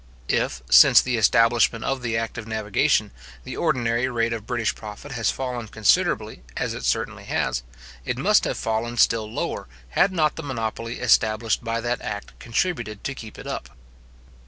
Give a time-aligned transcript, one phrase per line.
[0.29, 3.11] If, since the establishment of the act of navigation,
[3.43, 7.61] the ordinary rate of British profit has fallen considerably, as it certainly has,
[8.03, 13.03] it must have fallen still lower, had not the monopoly established by that act contributed
[13.03, 13.69] to keep it up.